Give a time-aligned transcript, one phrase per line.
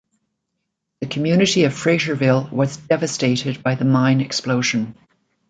[1.01, 4.95] The community of Fraterville was devastated by the mine explosion.